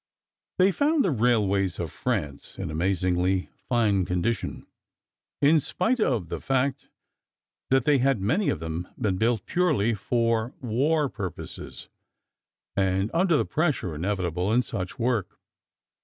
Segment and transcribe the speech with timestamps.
[0.57, 4.65] They found the railways of France in amazingly fine condition,
[5.43, 6.89] in spite of the fact
[7.69, 11.87] that they had, many of them, been built purely for war uses,
[12.75, 15.39] and under the pressure inevitable in such work.